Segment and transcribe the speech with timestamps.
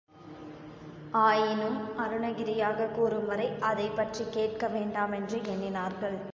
[1.11, 6.21] ஆயினும் அருணகிரியாகக் கூறும் வரை அதைப் பற்றிக் கேட்க வேண்டாமென்று எண்ணினார்கள்.